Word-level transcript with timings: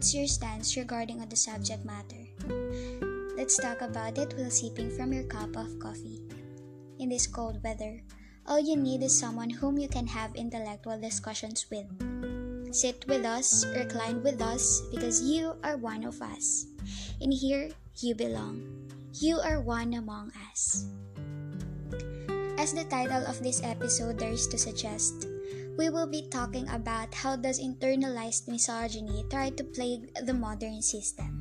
What's 0.00 0.16
your 0.16 0.32
stance 0.32 0.80
regarding 0.80 1.20
on 1.20 1.28
the 1.28 1.36
subject 1.36 1.84
matter? 1.84 2.24
Let's 3.36 3.60
talk 3.60 3.84
about 3.84 4.16
it 4.16 4.32
while 4.32 4.48
sipping 4.48 4.88
from 4.96 5.12
your 5.12 5.28
cup 5.28 5.52
of 5.60 5.76
coffee. 5.76 6.24
In 6.98 7.10
this 7.10 7.26
cold 7.26 7.60
weather, 7.62 8.00
all 8.48 8.58
you 8.58 8.80
need 8.80 9.02
is 9.02 9.12
someone 9.12 9.50
whom 9.50 9.76
you 9.76 9.92
can 9.92 10.06
have 10.06 10.32
intellectual 10.40 10.98
discussions 10.98 11.66
with. 11.68 11.84
Sit 12.72 13.04
with 13.12 13.28
us, 13.28 13.68
recline 13.76 14.24
with 14.24 14.40
us, 14.40 14.80
because 14.88 15.20
you 15.20 15.52
are 15.62 15.76
one 15.76 16.08
of 16.08 16.16
us. 16.24 16.64
In 17.20 17.30
here, 17.30 17.68
you 18.00 18.14
belong. 18.14 18.64
You 19.20 19.36
are 19.36 19.60
one 19.60 19.92
among 20.00 20.32
us. 20.48 20.88
As 22.56 22.72
the 22.72 22.88
title 22.88 23.20
of 23.28 23.44
this 23.44 23.60
episode 23.62 24.16
dares 24.16 24.48
to 24.48 24.56
suggest, 24.56 25.28
we 25.80 25.88
will 25.88 26.04
be 26.04 26.28
talking 26.28 26.68
about 26.68 27.08
how 27.16 27.32
does 27.32 27.56
internalized 27.56 28.44
misogyny 28.44 29.24
try 29.32 29.48
to 29.48 29.64
plague 29.64 30.12
the 30.28 30.36
modern 30.36 30.84
system. 30.84 31.32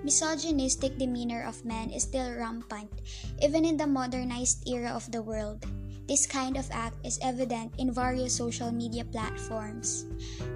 Misogynistic 0.00 0.96
demeanor 0.96 1.44
of 1.44 1.60
men 1.60 1.92
is 1.92 2.08
still 2.08 2.32
rampant 2.40 2.88
even 3.44 3.68
in 3.68 3.76
the 3.76 3.86
modernized 3.86 4.64
era 4.64 4.96
of 4.96 5.04
the 5.12 5.20
world. 5.20 5.60
This 6.08 6.24
kind 6.24 6.56
of 6.56 6.64
act 6.72 6.96
is 7.04 7.20
evident 7.20 7.76
in 7.76 7.92
various 7.92 8.32
social 8.32 8.72
media 8.72 9.04
platforms. 9.04 10.08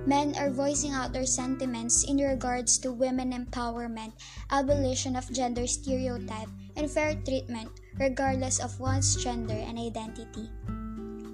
Men 0.09 0.33
are 0.41 0.51
voicing 0.51 0.97
out 0.97 1.13
their 1.13 1.29
sentiments 1.29 2.09
in 2.09 2.17
regards 2.25 2.81
to 2.81 2.91
women 2.91 3.37
empowerment, 3.37 4.17
abolition 4.49 5.15
of 5.15 5.29
gender 5.29 5.69
stereotype, 5.69 6.49
and 6.75 6.89
fair 6.89 7.15
treatment 7.21 7.69
regardless 8.01 8.61
of 8.65 8.81
one's 8.81 9.17
gender 9.17 9.57
and 9.57 9.79
identity. 9.79 10.49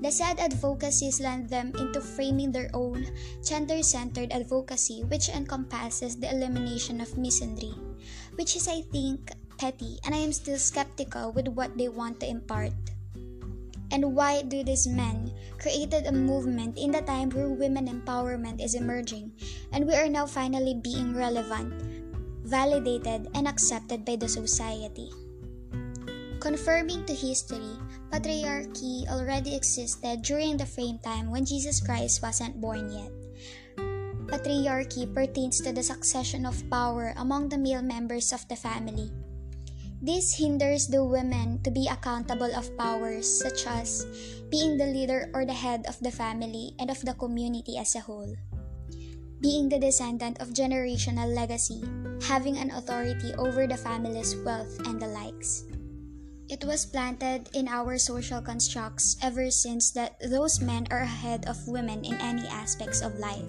The 0.02 0.10
sad 0.10 0.42
advocacies 0.42 1.22
land 1.22 1.46
them 1.46 1.70
into 1.78 2.02
framing 2.02 2.50
their 2.50 2.68
own 2.74 3.06
gender 3.38 3.86
centered 3.86 4.34
advocacy, 4.34 5.06
which 5.06 5.30
encompasses 5.30 6.18
the 6.18 6.26
elimination 6.26 7.00
of 7.00 7.14
misandry, 7.14 7.70
which 8.34 8.58
is, 8.58 8.66
I 8.66 8.82
think, 8.90 9.30
petty, 9.62 10.02
and 10.02 10.10
I 10.10 10.18
am 10.18 10.34
still 10.34 10.58
skeptical 10.58 11.30
with 11.30 11.46
what 11.54 11.78
they 11.78 11.86
want 11.86 12.18
to 12.18 12.26
impart. 12.26 12.74
And 13.94 14.16
why 14.18 14.42
do 14.42 14.64
these 14.66 14.90
men 14.90 15.30
created 15.62 16.10
a 16.10 16.12
movement 16.12 16.82
in 16.82 16.90
the 16.90 17.06
time 17.06 17.30
where 17.30 17.54
women 17.54 17.86
empowerment 17.86 18.58
is 18.58 18.74
emerging, 18.74 19.30
and 19.70 19.86
we 19.86 19.94
are 19.94 20.10
now 20.10 20.26
finally 20.26 20.74
being 20.82 21.14
relevant, 21.14 21.78
validated, 22.42 23.30
and 23.38 23.46
accepted 23.46 24.02
by 24.02 24.16
the 24.16 24.26
society? 24.26 25.14
Confirming 26.42 27.06
to 27.06 27.14
history, 27.14 27.78
patriarchy 28.12 29.08
already 29.08 29.56
existed 29.56 30.20
during 30.20 30.60
the 30.60 30.68
frame 30.68 31.00
time 31.00 31.32
when 31.32 31.48
Jesus 31.48 31.80
Christ 31.80 32.20
wasn't 32.20 32.60
born 32.60 32.92
yet. 32.92 33.08
Patriarchy 34.28 35.08
pertains 35.08 35.64
to 35.64 35.72
the 35.72 35.82
succession 35.82 36.44
of 36.44 36.60
power 36.68 37.16
among 37.16 37.48
the 37.48 37.56
male 37.56 37.80
members 37.80 38.32
of 38.36 38.44
the 38.52 38.56
family. 38.56 39.08
This 40.04 40.36
hinders 40.36 40.88
the 40.88 41.00
women 41.00 41.64
to 41.64 41.70
be 41.70 41.88
accountable 41.88 42.52
of 42.52 42.76
powers 42.76 43.24
such 43.24 43.64
as 43.64 44.04
being 44.52 44.76
the 44.76 44.92
leader 44.92 45.32
or 45.32 45.46
the 45.46 45.56
head 45.56 45.88
of 45.88 45.96
the 46.04 46.12
family 46.12 46.76
and 46.78 46.90
of 46.90 47.00
the 47.00 47.16
community 47.16 47.78
as 47.78 47.96
a 47.96 48.04
whole. 48.04 48.36
Being 49.40 49.72
the 49.72 49.80
descendant 49.80 50.36
of 50.40 50.52
generational 50.52 51.32
legacy, 51.32 51.80
having 52.20 52.60
an 52.60 52.76
authority 52.76 53.32
over 53.40 53.66
the 53.66 53.80
family's 53.80 54.36
wealth 54.44 54.76
and 54.84 55.00
the 55.00 55.08
likes. 55.08 55.64
It 56.52 56.68
was 56.68 56.84
planted 56.84 57.48
in 57.56 57.64
our 57.64 57.96
social 57.96 58.44
constructs 58.44 59.16
ever 59.24 59.48
since 59.48 59.88
that 59.96 60.20
those 60.20 60.60
men 60.60 60.84
are 60.92 61.00
ahead 61.00 61.48
of 61.48 61.56
women 61.64 62.04
in 62.04 62.20
any 62.20 62.44
aspects 62.44 63.00
of 63.00 63.16
life. 63.16 63.48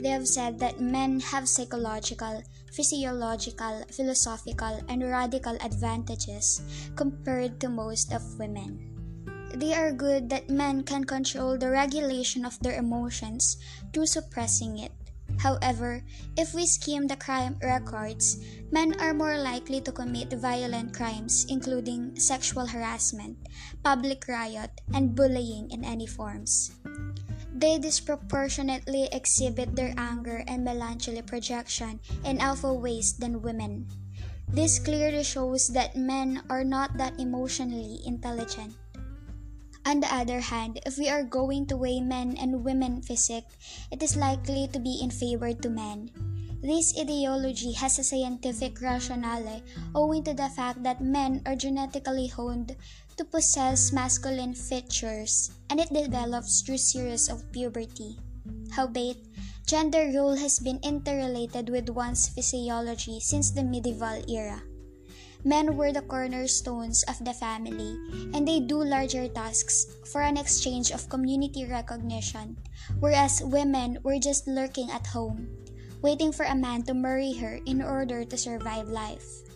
They 0.00 0.08
have 0.08 0.24
said 0.24 0.56
that 0.56 0.80
men 0.80 1.20
have 1.20 1.52
psychological, 1.52 2.40
physiological, 2.72 3.84
philosophical, 3.92 4.80
and 4.88 5.04
radical 5.04 5.60
advantages 5.60 6.64
compared 6.96 7.60
to 7.60 7.68
most 7.68 8.08
of 8.16 8.24
women. 8.40 8.80
They 9.52 9.76
are 9.76 9.92
good 9.92 10.32
that 10.32 10.48
men 10.48 10.88
can 10.88 11.04
control 11.04 11.58
the 11.60 11.68
regulation 11.68 12.48
of 12.48 12.56
their 12.64 12.80
emotions 12.80 13.60
through 13.92 14.08
suppressing 14.08 14.78
it. 14.80 14.96
However, 15.38 16.02
if 16.36 16.52
we 16.52 16.66
skim 16.66 17.06
the 17.06 17.16
crime 17.16 17.56
records, 17.62 18.42
men 18.70 18.98
are 19.00 19.14
more 19.14 19.38
likely 19.38 19.80
to 19.82 19.92
commit 19.92 20.34
violent 20.34 20.94
crimes, 20.94 21.46
including 21.48 22.18
sexual 22.18 22.66
harassment, 22.66 23.38
public 23.82 24.26
riot, 24.26 24.70
and 24.92 25.14
bullying 25.14 25.70
in 25.70 25.84
any 25.84 26.06
forms. 26.06 26.74
They 27.54 27.78
disproportionately 27.78 29.08
exhibit 29.10 29.74
their 29.74 29.94
anger 29.98 30.42
and 30.46 30.62
melancholy 30.62 31.22
projection 31.22 31.98
in 32.24 32.38
alpha 32.38 32.74
ways 32.74 33.14
than 33.14 33.42
women. 33.42 33.86
This 34.48 34.78
clearly 34.78 35.24
shows 35.24 35.68
that 35.74 35.96
men 35.96 36.42
are 36.48 36.64
not 36.64 36.96
that 36.96 37.18
emotionally 37.20 38.00
intelligent. 38.06 38.74
On 39.86 40.00
the 40.00 40.12
other 40.14 40.40
hand, 40.40 40.80
if 40.86 40.98
we 40.98 41.08
are 41.08 41.22
going 41.22 41.66
to 41.66 41.76
weigh 41.76 42.00
men 42.00 42.36
and 42.38 42.64
women 42.64 43.02
physique, 43.02 43.48
it 43.90 44.02
is 44.02 44.16
likely 44.16 44.68
to 44.72 44.78
be 44.78 45.00
in 45.02 45.10
favor 45.10 45.52
to 45.52 45.70
men. 45.70 46.10
This 46.60 46.92
ideology 46.98 47.72
has 47.72 47.98
a 47.98 48.04
scientific 48.04 48.80
rationale 48.82 49.62
owing 49.94 50.24
to 50.24 50.34
the 50.34 50.48
fact 50.50 50.82
that 50.82 51.00
men 51.00 51.40
are 51.46 51.54
genetically 51.54 52.26
honed 52.26 52.74
to 53.16 53.24
possess 53.24 53.92
masculine 53.92 54.54
features 54.54 55.52
and 55.70 55.78
it 55.78 55.92
develops 55.92 56.60
through 56.60 56.78
series 56.78 57.28
of 57.28 57.46
puberty. 57.52 58.18
Howbeit, 58.70 59.22
gender 59.66 60.10
role 60.14 60.34
has 60.34 60.58
been 60.58 60.80
interrelated 60.82 61.68
with 61.68 61.90
one's 61.90 62.28
physiology 62.28 63.20
since 63.20 63.52
the 63.52 63.62
medieval 63.62 64.22
era. 64.28 64.60
Men 65.44 65.76
were 65.76 65.92
the 65.92 66.02
cornerstones 66.02 67.04
of 67.06 67.22
the 67.24 67.32
family, 67.32 67.94
and 68.34 68.46
they 68.46 68.58
do 68.58 68.82
larger 68.82 69.28
tasks 69.28 69.86
for 70.10 70.22
an 70.22 70.36
exchange 70.36 70.90
of 70.90 71.08
community 71.08 71.64
recognition, 71.64 72.58
whereas 72.98 73.42
women 73.44 73.98
were 74.02 74.18
just 74.18 74.48
lurking 74.48 74.90
at 74.90 75.06
home, 75.06 75.46
waiting 76.02 76.32
for 76.32 76.42
a 76.42 76.58
man 76.58 76.82
to 76.84 76.94
marry 76.94 77.32
her 77.34 77.60
in 77.66 77.82
order 77.82 78.24
to 78.24 78.36
survive 78.36 78.88
life. 78.88 79.46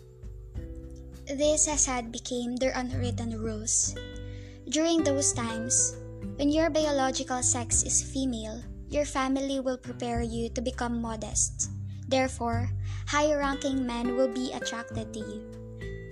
This 1.27 1.67
as 1.67 1.85
had 1.85 2.11
became 2.11 2.55
their 2.55 2.73
unwritten 2.75 3.35
rules. 3.39 3.95
During 4.69 5.03
those 5.03 5.31
times, 5.33 5.95
when 6.35 6.49
your 6.49 6.69
biological 6.69 7.43
sex 7.43 7.83
is 7.83 8.03
female, 8.03 8.63
your 8.89 9.05
family 9.05 9.59
will 9.59 9.77
prepare 9.77 10.21
you 10.21 10.49
to 10.49 10.61
become 10.61 11.01
modest. 11.01 11.71
Therefore, 12.07 12.69
high 13.07 13.33
ranking 13.33 13.85
men 13.85 14.15
will 14.15 14.29
be 14.29 14.53
attracted 14.53 15.13
to 15.13 15.19
you. 15.19 15.62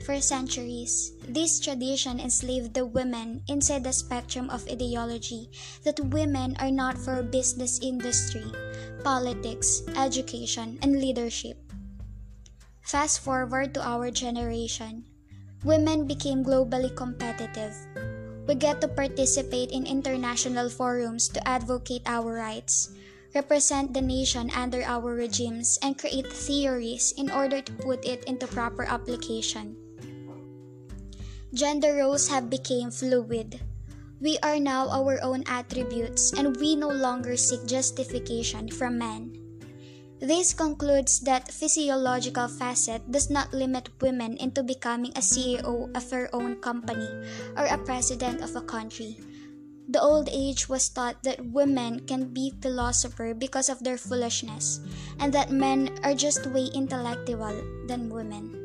For 0.01 0.19
centuries, 0.19 1.13
this 1.29 1.59
tradition 1.59 2.19
enslaved 2.19 2.73
the 2.73 2.85
women 2.85 3.43
inside 3.47 3.83
the 3.83 3.93
spectrum 3.93 4.49
of 4.49 4.65
ideology 4.67 5.51
that 5.85 5.99
women 6.09 6.57
are 6.59 6.71
not 6.71 6.97
for 6.97 7.21
business 7.21 7.77
industry, 7.81 8.45
politics, 9.03 9.83
education, 9.95 10.79
and 10.81 10.97
leadership. 10.97 11.57
Fast 12.81 13.21
forward 13.21 13.75
to 13.75 13.85
our 13.85 14.09
generation. 14.09 15.05
Women 15.63 16.07
became 16.07 16.43
globally 16.43 16.89
competitive. 16.95 17.77
We 18.47 18.55
get 18.55 18.81
to 18.81 18.89
participate 18.89 19.69
in 19.69 19.85
international 19.85 20.69
forums 20.69 21.29
to 21.29 21.47
advocate 21.47 22.01
our 22.07 22.41
rights, 22.41 22.89
represent 23.35 23.93
the 23.93 24.01
nation 24.01 24.49
under 24.57 24.81
our 24.81 25.13
regimes, 25.13 25.77
and 25.85 25.97
create 25.97 26.27
theories 26.33 27.13
in 27.15 27.29
order 27.29 27.61
to 27.61 27.71
put 27.85 28.03
it 28.03 28.25
into 28.25 28.47
proper 28.47 28.83
application. 28.83 29.77
Gender 31.51 31.99
roles 31.99 32.31
have 32.31 32.49
become 32.49 32.95
fluid. 32.95 33.59
We 34.23 34.39
are 34.39 34.55
now 34.55 34.87
our 34.87 35.19
own 35.19 35.43
attributes 35.51 36.31
and 36.31 36.55
we 36.55 36.79
no 36.79 36.87
longer 36.87 37.35
seek 37.35 37.67
justification 37.67 38.71
from 38.71 38.97
men. 38.97 39.35
This 40.23 40.53
concludes 40.55 41.19
that 41.27 41.51
physiological 41.51 42.47
facet 42.47 43.03
does 43.11 43.29
not 43.29 43.51
limit 43.51 43.91
women 43.99 44.37
into 44.37 44.63
becoming 44.63 45.11
a 45.11 45.19
CEO 45.19 45.91
of 45.91 46.07
her 46.11 46.29
own 46.31 46.55
company 46.63 47.09
or 47.57 47.67
a 47.67 47.83
president 47.83 48.39
of 48.39 48.55
a 48.55 48.63
country. 48.63 49.19
The 49.91 49.99
old 49.99 50.29
age 50.31 50.69
was 50.69 50.87
taught 50.87 51.19
that 51.23 51.51
women 51.51 52.07
can 52.07 52.31
be 52.31 52.55
philosopher 52.61 53.33
because 53.33 53.67
of 53.67 53.83
their 53.83 53.97
foolishness, 53.97 54.79
and 55.19 55.33
that 55.33 55.51
men 55.51 55.99
are 56.05 56.15
just 56.15 56.47
way 56.47 56.71
intellectual 56.71 57.59
than 57.91 58.07
women. 58.07 58.60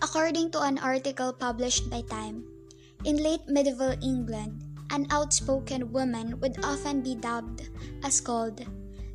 According 0.00 0.52
to 0.52 0.62
an 0.62 0.78
article 0.78 1.32
published 1.32 1.90
by 1.90 2.02
Time, 2.06 2.46
in 3.04 3.18
late 3.18 3.42
medieval 3.50 3.98
England, 3.98 4.62
an 4.94 5.10
outspoken 5.10 5.90
woman 5.90 6.38
would 6.38 6.62
often 6.64 7.02
be 7.02 7.18
dubbed 7.18 7.66
as 8.06 8.20
called 8.20 8.62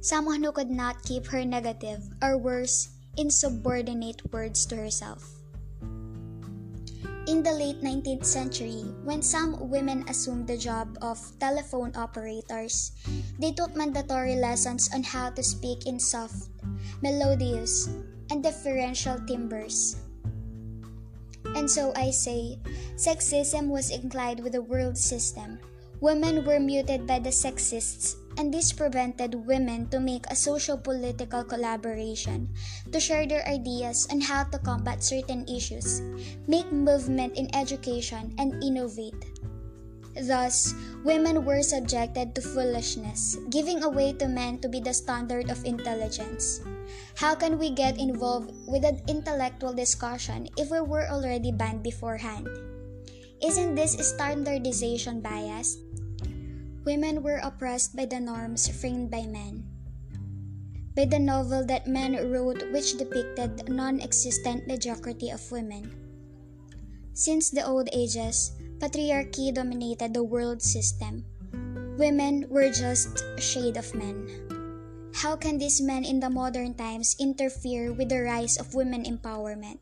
someone 0.03 0.43
who 0.43 0.51
could 0.51 0.69
not 0.69 1.01
keep 1.07 1.25
her 1.27 1.45
negative 1.47 2.03
or 2.21 2.37
worse, 2.37 2.89
insubordinate 3.15 4.19
words 4.33 4.65
to 4.67 4.75
herself. 4.75 5.23
In 7.31 7.39
the 7.39 7.55
late 7.55 7.79
19th 7.79 8.27
century, 8.27 8.83
when 9.07 9.23
some 9.23 9.55
women 9.71 10.03
assumed 10.11 10.51
the 10.51 10.59
job 10.59 10.99
of 11.01 11.15
telephone 11.39 11.95
operators, 11.95 12.91
they 13.39 13.55
took 13.55 13.73
mandatory 13.79 14.35
lessons 14.35 14.91
on 14.93 15.03
how 15.03 15.31
to 15.31 15.41
speak 15.41 15.87
in 15.87 15.97
soft, 15.97 16.51
melodious, 17.01 17.87
and 18.29 18.43
deferential 18.43 19.15
timbres. 19.23 20.02
And 21.55 21.69
so 21.69 21.93
I 21.95 22.11
say, 22.11 22.59
sexism 22.95 23.69
was 23.69 23.89
inclined 23.89 24.41
with 24.41 24.53
the 24.53 24.61
world 24.61 24.97
system. 24.97 25.59
Women 26.01 26.45
were 26.45 26.59
muted 26.59 27.07
by 27.07 27.19
the 27.19 27.31
sexists 27.31 28.17
and 28.37 28.53
this 28.53 28.73
prevented 28.73 29.35
women 29.35 29.87
to 29.89 29.99
make 29.99 30.25
a 30.27 30.35
social 30.35 30.77
political 30.77 31.43
collaboration, 31.43 32.49
to 32.91 32.99
share 32.99 33.27
their 33.27 33.45
ideas 33.47 34.07
on 34.11 34.21
how 34.21 34.43
to 34.45 34.57
combat 34.59 35.03
certain 35.03 35.47
issues, 35.47 36.01
make 36.47 36.71
movement 36.71 37.37
in 37.37 37.53
education, 37.55 38.33
and 38.37 38.63
innovate. 38.63 39.39
Thus, 40.13 40.73
women 41.03 41.45
were 41.45 41.63
subjected 41.63 42.35
to 42.35 42.41
foolishness, 42.41 43.37
giving 43.49 43.83
away 43.83 44.13
to 44.13 44.27
men 44.27 44.59
to 44.59 44.69
be 44.69 44.79
the 44.79 44.93
standard 44.93 45.49
of 45.49 45.65
intelligence. 45.65 46.61
How 47.15 47.35
can 47.35 47.59
we 47.59 47.69
get 47.69 47.97
involved 47.97 48.51
with 48.67 48.83
an 48.83 49.01
intellectual 49.07 49.73
discussion 49.73 50.49
if 50.57 50.71
we 50.71 50.81
were 50.81 51.09
already 51.09 51.51
banned 51.51 51.83
beforehand? 51.83 52.47
Isn't 53.41 53.75
this 53.75 53.97
standardization 53.99 55.21
bias? 55.21 55.77
women 56.85 57.23
were 57.23 57.39
oppressed 57.43 57.95
by 57.95 58.05
the 58.05 58.19
norms 58.19 58.67
framed 58.67 59.09
by 59.09 59.25
men. 59.25 59.63
By 60.95 61.05
the 61.05 61.19
novel 61.19 61.65
that 61.65 61.87
men 61.87 62.13
wrote, 62.29 62.61
which 62.71 62.97
depicted 62.97 63.69
non 63.69 63.99
existent 63.99 64.67
mediocrity 64.67 65.31
of 65.31 65.41
women. 65.51 65.89
Since 67.13 67.49
the 67.49 67.65
old 67.65 67.89
ages, 67.93 68.51
patriarchy 68.77 69.53
dominated 69.53 70.13
the 70.13 70.23
world 70.23 70.61
system. 70.61 71.25
Women 71.97 72.45
were 72.49 72.69
just 72.69 73.23
a 73.37 73.41
shade 73.41 73.77
of 73.77 73.93
men. 73.95 74.52
How 75.13 75.35
can 75.37 75.57
these 75.57 75.79
men 75.79 76.03
in 76.03 76.19
the 76.19 76.29
modern 76.29 76.73
times 76.73 77.15
interfere 77.19 77.93
with 77.93 78.09
the 78.09 78.21
rise 78.21 78.57
of 78.57 78.73
women 78.73 79.05
empowerment? 79.05 79.79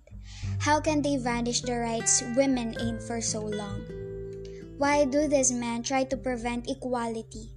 How 0.59 0.79
can 0.79 1.01
they 1.01 1.17
vanish 1.17 1.61
the 1.61 1.79
rights 1.79 2.21
women 2.35 2.75
aimed 2.79 3.01
for 3.01 3.21
so 3.21 3.41
long? 3.41 3.81
Why 4.77 5.05
do 5.05 5.27
these 5.27 5.51
men 5.51 5.83
try 5.83 6.03
to 6.05 6.17
prevent 6.17 6.69
equality? 6.69 7.51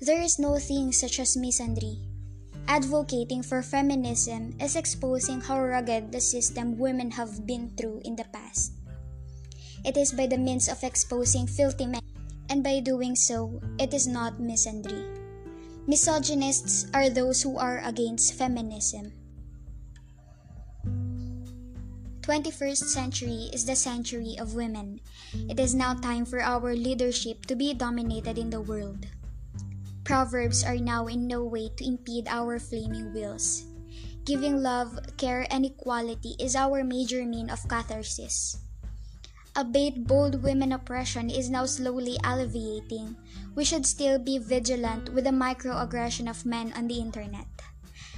There 0.00 0.20
is 0.20 0.38
no 0.38 0.58
thing 0.58 0.92
such 0.92 1.18
as 1.18 1.36
misandry. 1.36 1.98
Advocating 2.68 3.42
for 3.42 3.62
feminism 3.62 4.56
is 4.60 4.76
exposing 4.76 5.40
how 5.40 5.60
rugged 5.60 6.12
the 6.12 6.20
system 6.20 6.78
women 6.78 7.10
have 7.10 7.46
been 7.46 7.70
through 7.76 8.00
in 8.04 8.16
the 8.16 8.24
past. 8.32 8.72
It 9.84 9.96
is 9.96 10.12
by 10.12 10.26
the 10.26 10.38
means 10.38 10.68
of 10.68 10.82
exposing 10.82 11.46
filthy 11.46 11.86
men, 11.86 12.00
and 12.48 12.64
by 12.64 12.80
doing 12.80 13.16
so, 13.16 13.60
it 13.78 13.92
is 13.92 14.06
not 14.06 14.40
misandry. 14.40 15.13
Misogynists 15.84 16.88
are 16.96 17.12
those 17.12 17.42
who 17.42 17.60
are 17.60 17.84
against 17.84 18.32
feminism. 18.32 19.12
21st 22.24 22.88
century 22.88 23.52
is 23.52 23.68
the 23.68 23.76
century 23.76 24.32
of 24.40 24.56
women. 24.56 24.98
It 25.44 25.60
is 25.60 25.76
now 25.76 25.92
time 25.92 26.24
for 26.24 26.40
our 26.40 26.72
leadership 26.72 27.44
to 27.46 27.54
be 27.54 27.76
dominated 27.76 28.40
in 28.40 28.48
the 28.48 28.64
world. 28.64 29.04
Proverbs 30.08 30.64
are 30.64 30.80
now 30.80 31.04
in 31.04 31.28
no 31.28 31.44
way 31.44 31.68
to 31.76 31.84
impede 31.84 32.28
our 32.32 32.58
flaming 32.58 33.12
wheels. 33.12 33.68
Giving 34.24 34.64
love, 34.64 34.96
care, 35.20 35.44
and 35.52 35.68
equality 35.68 36.32
is 36.40 36.56
our 36.56 36.82
major 36.82 37.28
mean 37.28 37.52
of 37.52 37.60
catharsis. 37.68 38.63
Albeit 39.56 40.06
bold 40.06 40.42
women 40.42 40.72
oppression 40.72 41.30
is 41.30 41.48
now 41.48 41.64
slowly 41.64 42.18
alleviating, 42.24 43.14
we 43.54 43.64
should 43.64 43.86
still 43.86 44.18
be 44.18 44.38
vigilant 44.38 45.14
with 45.14 45.24
the 45.24 45.30
microaggression 45.30 46.28
of 46.28 46.44
men 46.44 46.72
on 46.74 46.88
the 46.88 46.98
internet. 46.98 47.46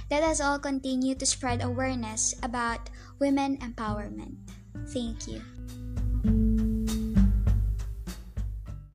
Let 0.09 0.23
us 0.23 0.41
all 0.41 0.57
continue 0.57 1.13
to 1.13 1.25
spread 1.25 1.61
awareness 1.61 2.33
about 2.41 2.89
women 3.19 3.57
empowerment. 3.57 4.37
Thank 4.89 5.27
you. 5.27 5.41